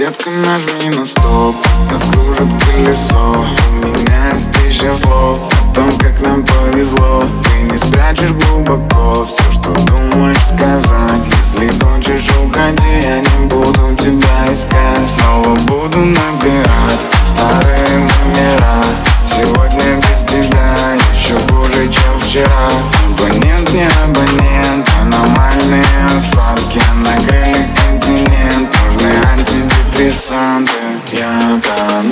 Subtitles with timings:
[0.00, 1.54] Детка, нажми на стоп,
[1.92, 3.44] нас кружит колесо
[3.82, 9.52] У меня есть тысяча слов о том, как нам повезло Ты не спрячешь глубоко все,
[9.52, 11.26] что думаешь сказать.
[11.26, 15.06] Если хочешь, уходи, я не буду тебя искать.
[15.06, 18.82] Снова буду набирать старые номера.
[19.26, 20.74] Сегодня без тебя
[21.14, 22.70] еще хуже, чем вчера.
[23.06, 24.39] Абонент, не абонент,
[30.29, 30.71] антидепрессанты
[31.13, 32.11] Я тону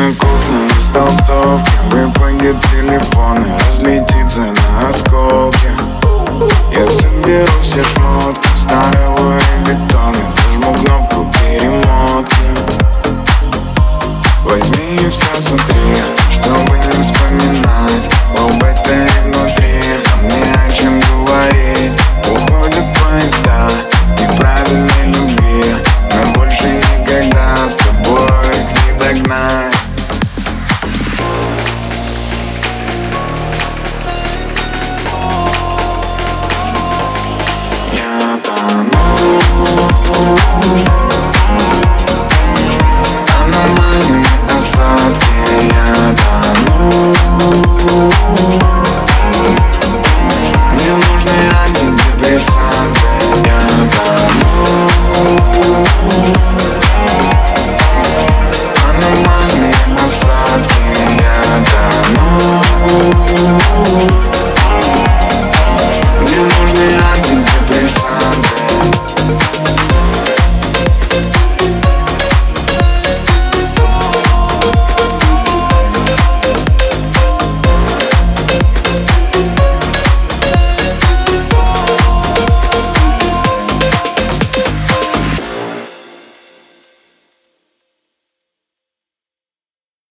[0.00, 5.70] на кухне из толстовки Выпадет телефон и разлетится на осколки.
[6.72, 12.34] Я соберу все шмотки, старый Луи Виттон И зажму кнопку перемотки.
[14.42, 15.96] Возьми и все смотри,
[16.32, 18.10] чтобы не вспоминать.
[18.38, 21.92] О батарее внутри, а мне о чем говорить.
[22.26, 23.68] Уходят поезда,
[24.18, 25.74] неправильной любви.
[26.14, 29.79] Но больше никогда с тобой их не догнать.